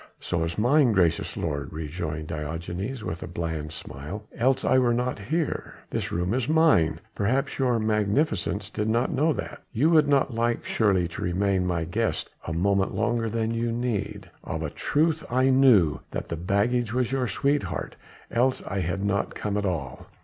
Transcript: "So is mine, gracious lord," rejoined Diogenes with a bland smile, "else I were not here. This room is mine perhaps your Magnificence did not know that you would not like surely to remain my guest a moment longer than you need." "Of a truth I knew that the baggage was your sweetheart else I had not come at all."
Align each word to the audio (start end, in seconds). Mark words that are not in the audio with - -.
"So 0.19 0.43
is 0.43 0.57
mine, 0.57 0.93
gracious 0.93 1.37
lord," 1.37 1.71
rejoined 1.71 2.25
Diogenes 2.29 3.03
with 3.03 3.21
a 3.21 3.27
bland 3.27 3.71
smile, 3.71 4.25
"else 4.35 4.65
I 4.65 4.79
were 4.79 4.95
not 4.95 5.19
here. 5.19 5.75
This 5.91 6.11
room 6.11 6.33
is 6.33 6.49
mine 6.49 6.99
perhaps 7.13 7.59
your 7.59 7.77
Magnificence 7.77 8.67
did 8.71 8.89
not 8.89 9.11
know 9.11 9.31
that 9.33 9.61
you 9.71 9.91
would 9.91 10.07
not 10.07 10.33
like 10.33 10.65
surely 10.65 11.07
to 11.09 11.21
remain 11.21 11.67
my 11.67 11.83
guest 11.83 12.31
a 12.47 12.51
moment 12.51 12.95
longer 12.95 13.29
than 13.29 13.51
you 13.53 13.71
need." 13.71 14.27
"Of 14.43 14.63
a 14.63 14.71
truth 14.71 15.23
I 15.29 15.51
knew 15.51 15.99
that 16.09 16.29
the 16.29 16.35
baggage 16.35 16.95
was 16.95 17.11
your 17.11 17.27
sweetheart 17.27 17.95
else 18.31 18.63
I 18.65 18.79
had 18.79 19.05
not 19.05 19.35
come 19.35 19.55
at 19.55 19.67
all." 19.67 20.07